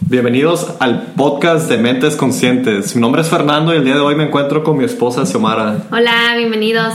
[0.00, 2.94] Bienvenidos al podcast de Mentes Conscientes.
[2.94, 5.88] Mi nombre es Fernando y el día de hoy me encuentro con mi esposa Xiomara.
[5.92, 6.94] Hola, bienvenidos.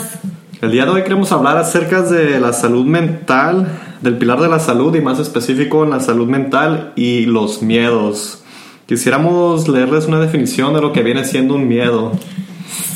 [0.59, 3.67] El día de hoy queremos hablar acerca de la salud mental,
[4.01, 8.43] del pilar de la salud y más específico en la salud mental y los miedos.
[8.87, 12.13] Quisiéramos leerles una definición de lo que viene siendo un miedo.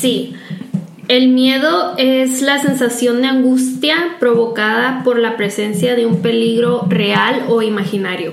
[0.00, 0.34] Sí,
[1.08, 7.44] el miedo es la sensación de angustia provocada por la presencia de un peligro real
[7.48, 8.32] o imaginario.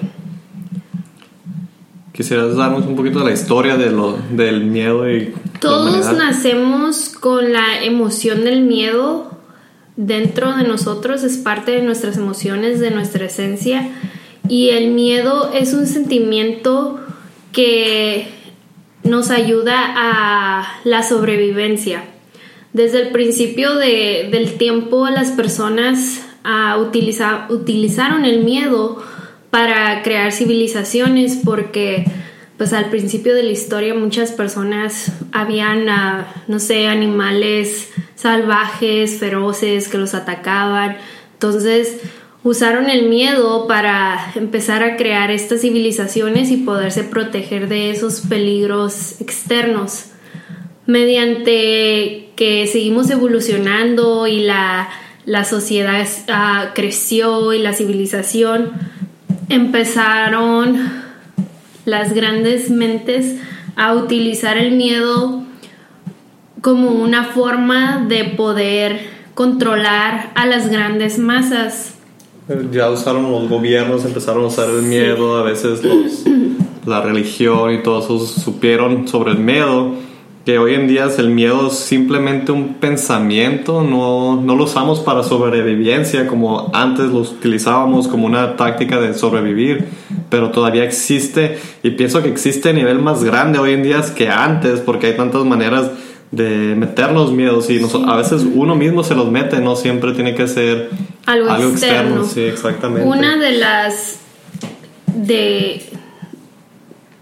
[2.14, 5.34] Quisieras darnos un poquito de la historia de lo, del miedo y...
[5.60, 9.32] Todos nacemos con la emoción del miedo
[9.96, 13.90] dentro de nosotros, es parte de nuestras emociones, de nuestra esencia.
[14.48, 17.00] Y el miedo es un sentimiento
[17.52, 18.28] que
[19.04, 22.04] nos ayuda a la sobrevivencia.
[22.74, 26.78] Desde el principio del tiempo las personas ah,
[27.50, 29.04] utilizaron el miedo
[29.50, 32.06] para crear civilizaciones porque
[32.58, 39.88] pues al principio de la historia muchas personas habían, ah, no sé, animales salvajes, feroces
[39.90, 40.96] que los atacaban.
[41.34, 42.00] Entonces
[42.44, 49.20] usaron el miedo para empezar a crear estas civilizaciones y poderse proteger de esos peligros
[49.20, 50.06] externos.
[50.86, 54.90] Mediante que seguimos evolucionando y la,
[55.26, 58.72] la sociedad ah, creció y la civilización,
[59.48, 60.76] empezaron
[61.86, 63.36] las grandes mentes
[63.76, 65.44] a utilizar el miedo
[66.62, 69.02] como una forma de poder
[69.36, 71.94] controlar a las grandes masas.
[72.72, 75.84] Ya usaron los gobiernos, empezaron a usar el miedo, a veces
[76.88, 79.94] la religión y todo eso supieron sobre el miedo
[80.46, 85.24] que hoy en día es el miedo simplemente un pensamiento, no, no lo usamos para
[85.24, 89.86] sobrevivencia como antes lo utilizábamos como una táctica de sobrevivir,
[90.30, 94.30] pero todavía existe y pienso que existe a nivel más grande hoy en día que
[94.30, 95.92] antes porque hay tantas maneras
[96.32, 100.48] de meternos miedos y a veces uno mismo se los mete, no siempre tiene que
[100.48, 100.90] ser
[101.26, 102.24] algo, externo.
[102.24, 103.08] Sí, exactamente.
[103.08, 104.20] Una de las
[105.14, 105.91] de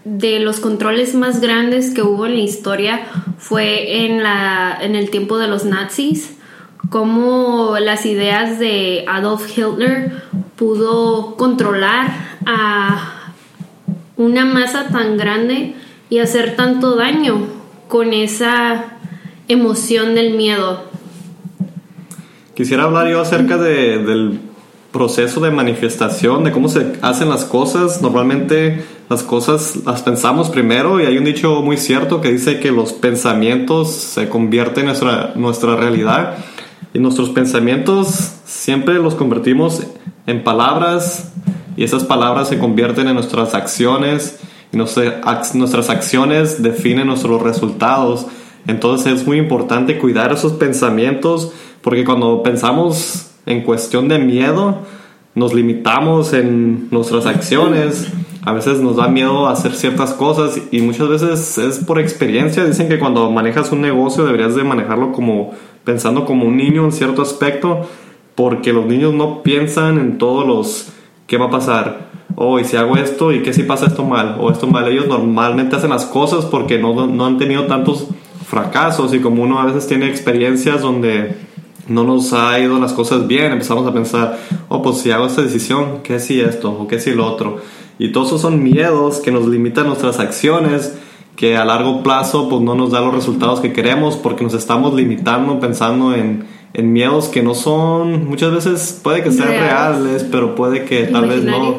[0.04, 3.06] de los controles más grandes que hubo en la historia
[3.38, 6.36] fue en, la, en el tiempo de los nazis,
[6.88, 10.22] cómo las ideas de Adolf Hitler
[10.56, 12.10] pudo controlar
[12.46, 13.32] a
[14.16, 15.74] una masa tan grande
[16.08, 17.46] y hacer tanto daño
[17.88, 18.98] con esa
[19.48, 20.84] emoción del miedo.
[22.54, 24.40] Quisiera hablar yo acerca de, del
[24.92, 28.02] proceso de manifestación, de cómo se hacen las cosas.
[28.02, 32.70] Normalmente las cosas las pensamos primero y hay un dicho muy cierto que dice que
[32.70, 36.36] los pensamientos se convierten en nuestra, nuestra realidad
[36.94, 38.06] y nuestros pensamientos
[38.44, 39.82] siempre los convertimos
[40.28, 41.32] en palabras
[41.76, 44.38] y esas palabras se convierten en nuestras acciones
[44.72, 48.26] y nuestras acciones definen nuestros resultados.
[48.68, 54.82] Entonces es muy importante cuidar esos pensamientos porque cuando pensamos en cuestión de miedo,
[55.34, 58.12] nos limitamos en nuestras acciones.
[58.42, 62.64] A veces nos da miedo hacer ciertas cosas y muchas veces es por experiencia.
[62.64, 65.50] Dicen que cuando manejas un negocio deberías de manejarlo como
[65.84, 67.86] pensando como un niño en cierto aspecto,
[68.34, 70.92] porque los niños no piensan en todos los
[71.26, 72.10] qué va a pasar.
[72.34, 74.88] Oh, y si hago esto y qué si pasa esto mal o esto mal.
[74.88, 78.08] Ellos normalmente hacen las cosas porque no, no han tenido tantos
[78.46, 81.36] fracasos y como uno a veces tiene experiencias donde
[81.88, 85.42] no nos ha ido las cosas bien, empezamos a pensar, oh, pues si hago esta
[85.42, 87.58] decisión, ¿qué si esto o qué si lo otro?
[88.00, 90.96] Y todos esos son miedos que nos limitan nuestras acciones,
[91.36, 94.94] que a largo plazo pues no nos da los resultados que queremos porque nos estamos
[94.94, 100.54] limitando pensando en, en miedos que no son, muchas veces puede que sean reales, pero
[100.54, 101.74] puede que tal vez no,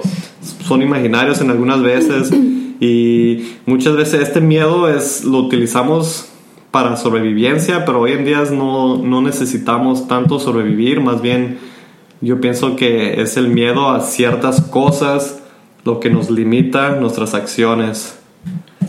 [0.64, 2.32] son imaginarios en algunas veces.
[2.84, 6.30] Y muchas veces este miedo es, lo utilizamos
[6.72, 11.60] para sobrevivencia, pero hoy en día no, no necesitamos tanto sobrevivir, más bien
[12.22, 15.41] yo pienso que es el miedo a ciertas cosas
[15.84, 18.18] lo que nos limita nuestras acciones.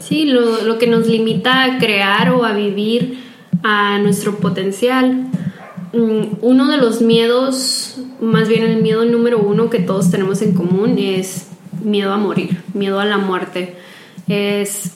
[0.00, 3.19] Sí, lo, lo, que nos limita a crear o a vivir
[3.62, 5.29] a nuestro potencial.
[5.93, 10.55] Mm, uno de los miedos, más bien el miedo número uno que todos tenemos en
[10.55, 11.49] común es
[11.83, 13.77] miedo a morir, miedo a la muerte.
[14.29, 14.93] Es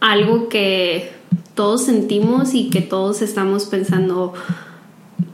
[0.00, 1.12] algo que
[1.54, 4.34] todos sentimos y que todos estamos pensando,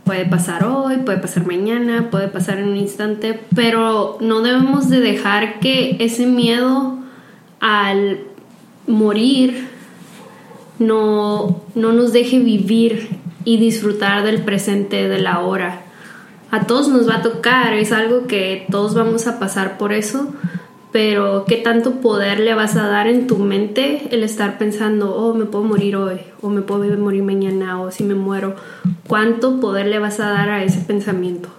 [0.08, 5.00] puede pasar hoy, puede pasar mañana, puede pasar en un instante, pero no debemos de
[5.00, 6.96] dejar que ese miedo
[7.60, 8.20] al
[8.86, 9.68] morir
[10.78, 15.82] no, no nos deje vivir y disfrutar del presente, de la hora.
[16.50, 20.32] A todos nos va a tocar, es algo que todos vamos a pasar por eso,
[20.98, 25.32] pero qué tanto poder le vas a dar en tu mente el estar pensando, oh,
[25.32, 28.56] me puedo morir hoy, o me puedo morir mañana, o si me muero,
[29.06, 31.50] cuánto poder le vas a dar a ese pensamiento.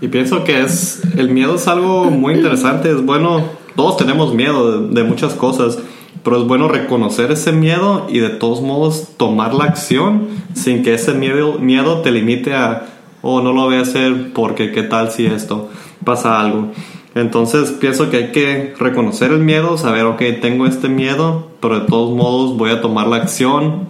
[0.00, 3.42] Y pienso que es, el miedo es algo muy interesante, es bueno,
[3.74, 5.80] todos tenemos miedo de, muchas cosas,
[6.22, 10.94] pero es bueno reconocer ese miedo y de todos modos tomar la acción sin que
[10.94, 12.86] ese miedo, miedo te limite a,
[13.22, 15.68] oh, no lo voy a hacer porque qué tal si esto
[16.04, 16.70] pasa algo.
[17.14, 21.86] Entonces pienso que hay que reconocer el miedo, saber, ok, tengo este miedo, pero de
[21.86, 23.88] todos modos voy a tomar la acción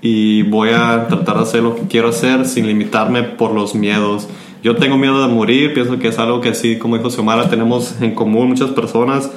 [0.00, 4.28] y voy a tratar de hacer lo que quiero hacer sin limitarme por los miedos.
[4.62, 8.00] Yo tengo miedo de morir, pienso que es algo que sí, como dijo Xiomara, tenemos
[8.00, 9.30] en común muchas personas.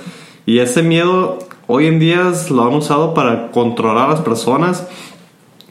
[0.46, 4.88] Y ese miedo hoy en día lo han usado para controlar a las personas.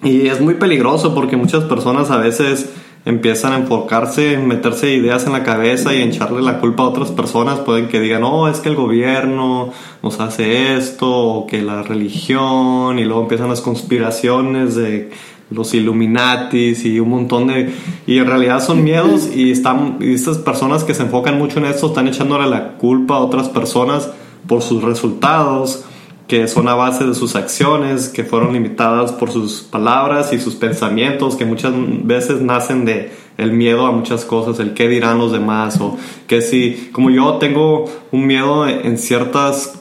[0.02, 2.70] Y es muy peligroso porque muchas personas a veces
[3.06, 7.60] empiezan a enfocarse, meterse ideas en la cabeza y echarle la culpa a otras personas.
[7.60, 9.70] Pueden que digan, no, es que el gobierno
[10.02, 15.12] nos hace esto, o que la religión, y luego empiezan las conspiraciones de
[15.50, 17.72] los Illuminatis y un montón de...
[18.08, 21.66] Y en realidad son miedos y, están, y estas personas que se enfocan mucho en
[21.66, 24.10] esto están echándole la culpa a otras personas
[24.48, 25.84] por sus resultados
[26.26, 30.56] que son a base de sus acciones, que fueron limitadas por sus palabras y sus
[30.56, 35.31] pensamientos, que muchas veces nacen de el miedo a muchas cosas, el qué dirán los
[35.31, 35.96] demás, o
[36.26, 39.81] que si, como yo tengo un miedo en ciertas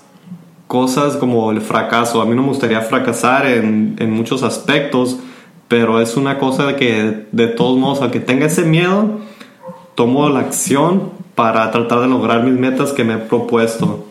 [0.67, 5.17] cosas como el fracaso, a mí no me gustaría fracasar en, en muchos aspectos,
[5.67, 9.19] pero es una cosa que de todos modos, al que tenga ese miedo,
[9.95, 14.04] tomo la acción para tratar de lograr mis metas que me he propuesto.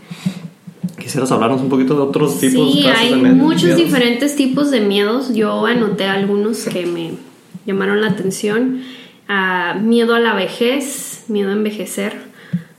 [1.05, 5.35] ¿Quisieras hablarnos un poquito de otros tipos sí, hay muchos diferentes tipos de miedos.
[5.35, 7.11] Yo anoté algunos que me
[7.67, 8.81] llamaron la atención.
[9.29, 12.15] Ah, miedo a la vejez, miedo a envejecer,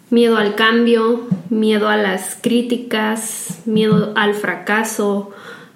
[0.10, 5.30] miedo al cambio, miedo a las críticas, miedo al fracaso,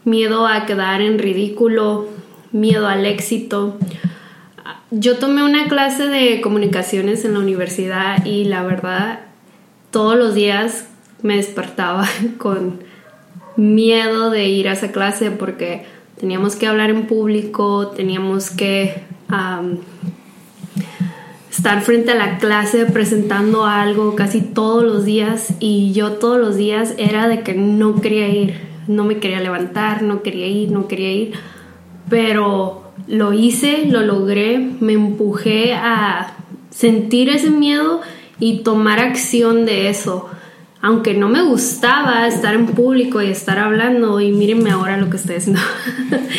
[0.04, 2.08] miedo a quedar en ridículo,
[2.52, 3.78] miedo al éxito.
[4.90, 9.20] Yo tomé una clase de comunicaciones en la universidad y la verdad
[9.92, 10.89] todos los días
[11.22, 12.08] me despertaba
[12.38, 12.80] con
[13.56, 15.86] miedo de ir a esa clase porque
[16.20, 19.04] teníamos que hablar en público, teníamos que
[21.52, 26.56] estar frente a la clase presentando algo casi todos los días y yo todos los
[26.56, 28.56] días era de que no quería ir,
[28.88, 31.34] no me quería levantar, no quería ir, no quería ir
[32.10, 36.34] pero lo hice, lo logré, me empujé a
[36.72, 38.02] sentir ese miedo
[38.40, 40.30] y tomar acción de eso.
[40.82, 45.18] Aunque no me gustaba estar en público y estar hablando, y mírenme ahora lo que
[45.18, 45.62] estoy haciendo.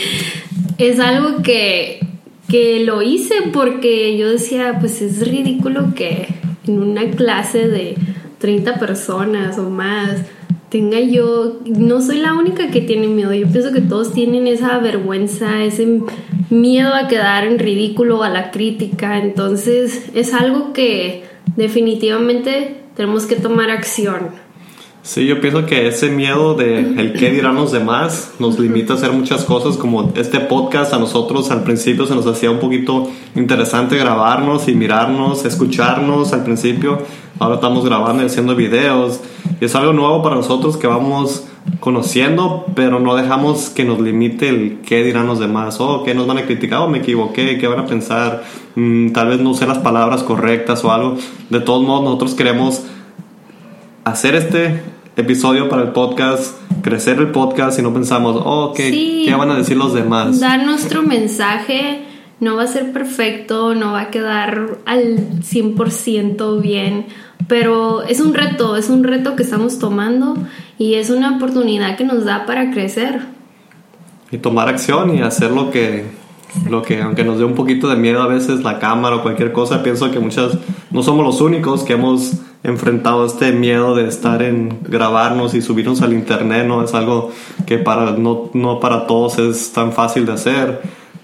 [0.79, 2.01] es algo que,
[2.49, 6.29] que lo hice porque yo decía, pues es ridículo que
[6.67, 7.97] en una clase de
[8.39, 10.23] 30 personas o más
[10.71, 14.79] tenga yo, no soy la única que tiene miedo, yo pienso que todos tienen esa
[14.79, 16.01] vergüenza, ese
[16.49, 21.25] miedo a quedar en ridículo, a la crítica, entonces es algo que
[21.57, 24.29] definitivamente tenemos que tomar acción.
[25.03, 28.97] Sí, yo pienso que ese miedo de el qué dirán los demás nos limita a
[28.97, 33.11] hacer muchas cosas como este podcast a nosotros al principio se nos hacía un poquito
[33.35, 36.99] interesante grabarnos y mirarnos, escucharnos al principio.
[37.41, 39.19] Ahora estamos grabando y haciendo videos.
[39.63, 41.47] Y es algo nuevo para nosotros que vamos
[41.81, 46.15] conociendo, pero no dejamos que nos limite el qué dirán los demás, o oh, qué
[46.15, 48.45] nos van a criticar, o oh, me equivoqué, qué van a pensar,
[48.75, 51.17] mm, tal vez no usé las palabras correctas o algo.
[51.49, 52.83] De todos modos, nosotros queremos
[54.05, 54.83] hacer este
[55.17, 59.57] episodio para el podcast, crecer el podcast y no pensamos, oh, ¿qué, ¿qué van a
[59.57, 60.41] decir los demás?
[60.41, 62.05] Dar nuestro mensaje
[62.41, 67.07] no va a ser perfecto, no va a quedar al 100% bien,
[67.47, 70.37] pero es un reto, es un reto que estamos tomando
[70.79, 73.21] y es una oportunidad que nos da para crecer.
[74.31, 76.07] Y tomar acción y hacer lo que,
[76.69, 79.53] lo que, aunque nos dé un poquito de miedo a veces la cámara o cualquier
[79.53, 80.57] cosa, pienso que muchas,
[80.91, 86.03] no somos los únicos que hemos enfrentado este miedo de estar en grabarnos y subirnos
[86.03, 86.85] al internet, ¿no?
[86.85, 87.33] Es algo
[87.67, 90.81] que para, no, no para todos es tan fácil de hacer,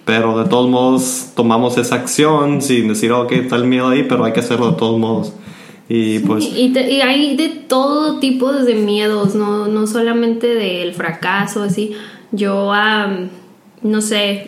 [0.07, 4.25] pero de todos modos tomamos esa acción sin decir, ok, está el miedo ahí, pero
[4.25, 5.33] hay que hacerlo de todos modos.
[5.89, 6.45] Y pues...
[6.45, 11.93] Y, hay de todo tipo de miedos, no, no solamente del fracaso, así.
[12.31, 12.73] Yo,
[13.83, 14.47] no sé,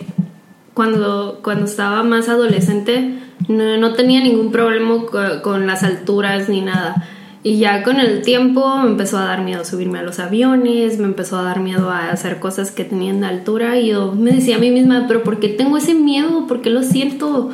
[0.74, 5.06] cuando, cuando estaba más adolescente, no, tenía ningún problema
[5.42, 7.04] con, las alturas ni nada.
[7.48, 11.06] Y ya con el tiempo me empezó a dar miedo subirme a los aviones, me
[11.06, 14.56] empezó a dar miedo a hacer cosas que tenían de altura y yo me decía
[14.56, 16.46] a mí misma, pero ¿por qué tengo ese miedo?
[16.46, 17.48] ¿Por qué lo siento?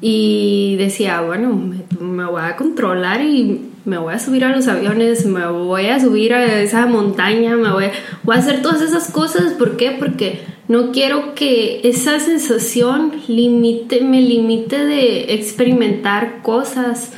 [0.00, 1.52] Y decía, bueno,
[2.00, 6.00] me, voy a controlar y me voy a subir a los aviones, me voy a
[6.00, 7.84] subir a esa montaña, me voy,
[8.22, 9.52] voy a hacer todas esas cosas.
[9.52, 9.90] ¿Por qué?
[9.90, 17.12] Porque no quiero que esa sensación limite, me limite de experimentar cosas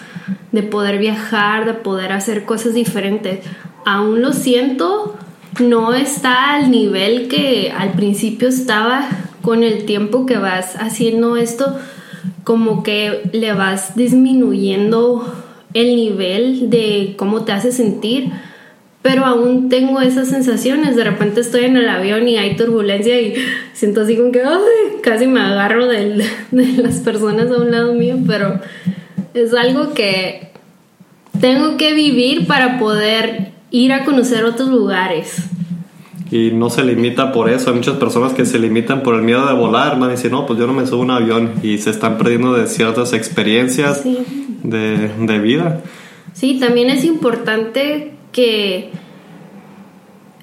[0.52, 3.40] de poder viajar, de poder hacer cosas diferentes.
[3.84, 5.16] Aún lo siento,
[5.60, 9.08] no está al nivel que al principio estaba
[9.42, 11.76] con el tiempo que vas haciendo esto,
[12.44, 15.34] como que le vas disminuyendo
[15.74, 18.30] el nivel de cómo te hace sentir,
[19.02, 20.96] pero aún tengo esas sensaciones.
[20.96, 23.34] De repente estoy en el avión y hay turbulencia y
[23.72, 24.42] siento así como que
[25.02, 28.60] casi me agarro de las personas a un lado mío, pero
[29.34, 30.52] es algo que
[31.40, 35.36] tengo que vivir para poder ir a conocer otros lugares.
[36.30, 37.70] Y no se limita por eso.
[37.70, 39.96] Hay muchas personas que se limitan por el miedo de volar.
[39.96, 41.52] Man, dicen, no, pues yo no me subo a un avión.
[41.62, 45.80] Y se están perdiendo de ciertas experiencias de, de vida.
[46.34, 48.90] Sí, también es importante que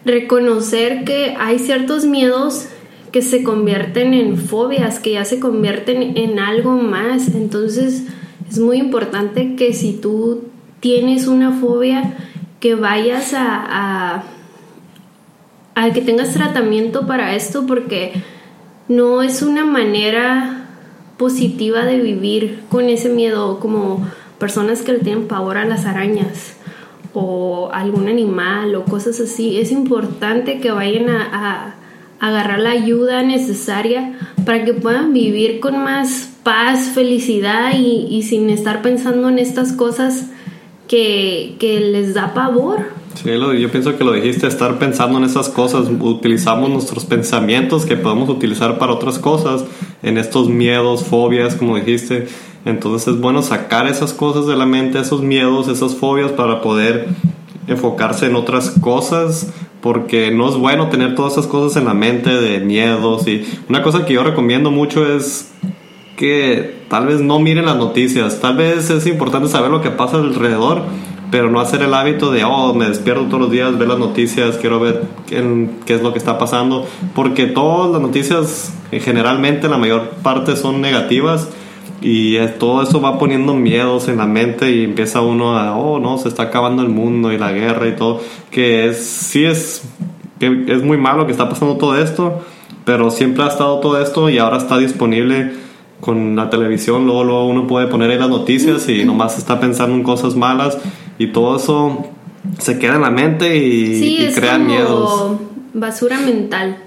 [0.05, 2.67] reconocer que hay ciertos miedos
[3.11, 7.29] que se convierten en fobias, que ya se convierten en algo más.
[7.29, 8.05] Entonces,
[8.49, 10.45] es muy importante que si tú
[10.79, 12.15] tienes una fobia,
[12.59, 14.23] que vayas a,
[15.75, 18.13] a, que tengas tratamiento para esto porque
[18.87, 20.67] no es una manera
[21.17, 24.07] positiva de vivir con ese miedo como
[24.39, 26.57] personas que le tienen pavor a las arañas
[27.13, 29.59] o algún animal o cosas así.
[29.59, 31.75] Es importante que vayan a
[32.27, 38.81] agarrar la ayuda necesaria para que puedan vivir con más paz, felicidad y, sin estar
[38.81, 40.27] pensando en estas cosas
[40.87, 42.85] que, les da pavor.
[43.15, 47.95] Sí, yo pienso que lo dijiste, estar pensando en esas cosas, utilizamos nuestros pensamientos que
[47.95, 49.65] podemos utilizar para otras cosas,
[50.03, 52.27] en estos miedos, fobias, como dijiste.
[52.65, 57.07] Entonces es bueno sacar esas cosas de la mente, esos miedos, esas fobias para poder
[57.67, 59.51] enfocarse en otras cosas
[59.85, 63.83] porque no es bueno tener todas esas cosas en la mente de miedos y una
[63.83, 65.53] cosa que yo recomiendo mucho es
[66.17, 70.17] que tal vez no miren las noticias, tal vez es importante saber lo que pasa
[70.17, 70.81] alrededor,
[71.29, 74.57] pero no hacer el hábito de, oh, me despierto todos los días, ver las noticias,
[74.57, 79.77] quiero ver qué, qué es lo que está pasando, porque todas las noticias generalmente la
[79.77, 81.47] mayor parte son negativas
[82.01, 86.17] y todo eso va poniendo miedos en la mente y empieza uno a, oh, no,
[86.17, 88.21] se está acabando el mundo y la guerra y todo,
[88.51, 89.83] que es, sí es,
[90.39, 92.41] que es muy malo que está pasando todo esto,
[92.83, 95.53] pero siempre ha estado todo esto y ahora está disponible
[96.01, 99.95] con la televisión, luego, luego uno puede poner ahí las noticias y nomás está pensando
[99.95, 100.77] en cosas malas
[101.17, 102.05] y todo eso
[102.59, 105.37] se queda en la mente y, sí, es crea miedos.
[105.73, 106.84] Basura mental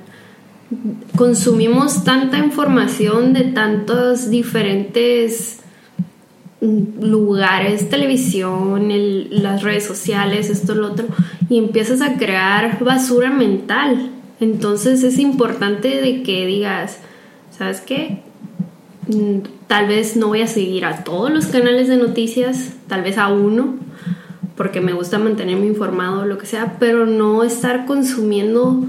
[1.16, 5.60] consumimos tanta información de tantos diferentes
[6.60, 8.88] lugares, televisión,
[9.30, 11.06] las redes sociales, esto, lo otro,
[11.48, 14.10] y empiezas a crear basura mental.
[14.40, 16.98] Entonces es importante de que digas,
[17.56, 18.22] ¿sabes qué?
[19.08, 23.18] Mm, tal vez no voy a seguir a todos los canales de noticias, tal vez
[23.18, 23.76] a uno,
[24.56, 28.84] porque me gusta mantenerme informado o lo que sea, pero no estar consumiendo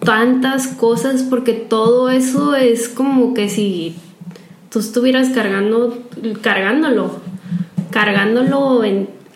[0.00, 3.96] tantas cosas porque todo eso es como que si
[4.70, 5.98] tú estuvieras cargando,
[6.40, 7.20] cargándolo,
[7.90, 8.82] cargándolo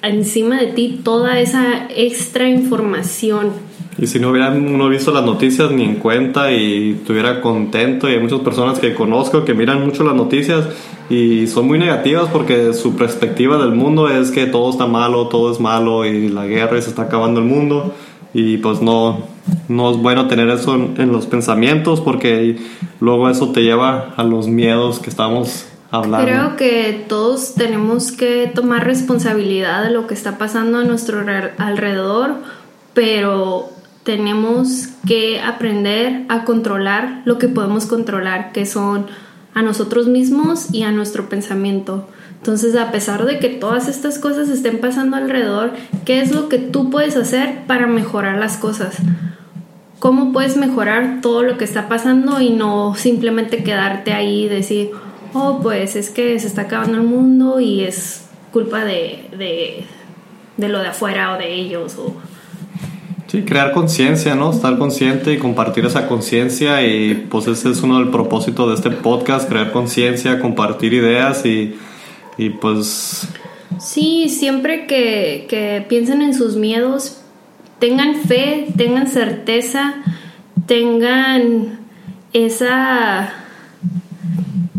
[0.02, 3.50] encima de ti toda esa extra información.
[3.96, 8.14] Y si no hubieran uno visto las noticias ni en cuenta y estuviera contento, y
[8.14, 10.66] hay muchas personas que conozco que miran mucho las noticias
[11.08, 15.52] y son muy negativas porque su perspectiva del mundo es que todo está malo, todo
[15.52, 17.94] es malo y la guerra y se está acabando el mundo
[18.34, 19.20] y pues no,
[19.68, 22.58] no es bueno tener eso en, los pensamientos porque
[23.00, 26.26] luego eso te lleva a los miedos que estamos hablando.
[26.26, 31.24] Creo que todos tenemos que tomar responsabilidad de lo que está pasando a nuestro
[31.58, 32.34] alrededor,
[32.92, 33.70] pero
[34.02, 39.06] tenemos que aprender a controlar lo que podemos controlar, que son
[39.54, 42.08] a nosotros mismos y a nuestro pensamiento.
[42.44, 45.72] Entonces, a pesar de que todas estas cosas estén pasando alrededor,
[46.04, 48.96] ¿qué es lo que tú puedes hacer para mejorar las cosas?
[49.98, 54.90] ¿Cómo puedes mejorar todo lo que está pasando y no simplemente quedarte ahí y decir,
[55.32, 59.86] oh, pues es que se está acabando el mundo y es culpa de,
[60.58, 61.96] de, lo de afuera o de ellos?
[61.96, 62.14] O...
[63.26, 64.50] Sí, crear conciencia, ¿no?
[64.50, 68.90] Estar consciente y compartir esa conciencia y pues ese es uno del propósito de este
[68.90, 71.74] podcast, crear conciencia, compartir ideas y
[72.38, 73.28] y pues...
[73.78, 77.20] Sí, siempre que, que piensen en sus miedos,
[77.80, 79.94] tengan fe, tengan certeza,
[80.66, 81.80] tengan
[82.32, 83.32] esa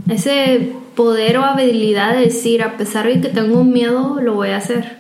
[0.09, 4.50] ese poder o habilidad de decir, a pesar de que tengo un miedo, lo voy
[4.50, 4.97] a hacer.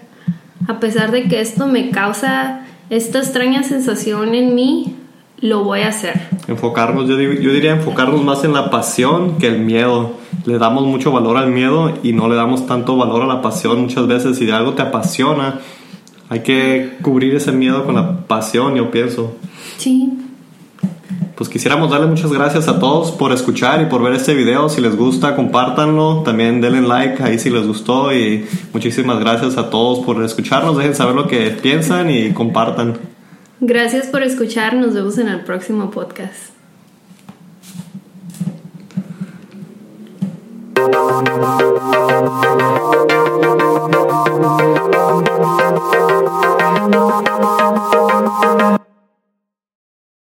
[0.67, 4.95] A pesar de que esto me causa esta extraña sensación en mí,
[5.39, 6.21] lo voy a hacer.
[6.47, 10.13] Enfocarnos, yo, yo diría enfocarnos más en la pasión que el miedo.
[10.45, 13.81] Le damos mucho valor al miedo y no le damos tanto valor a la pasión
[13.81, 14.37] muchas veces.
[14.37, 15.59] Si de algo te apasiona,
[16.29, 19.35] hay que cubrir ese miedo con la pasión, yo pienso.
[19.77, 20.11] Sí.
[21.35, 24.69] Pues quisiéramos darle muchas gracias a todos por escuchar y por ver este video.
[24.69, 26.21] Si les gusta, compártanlo.
[26.23, 28.13] También denle like ahí si les gustó.
[28.13, 30.77] Y muchísimas gracias a todos por escucharnos.
[30.77, 32.97] Dejen saber lo que piensan y compartan.
[33.59, 34.75] Gracias por escuchar.
[34.75, 36.54] Nos vemos en el próximo podcast.
[41.15, 42.84] Thank you.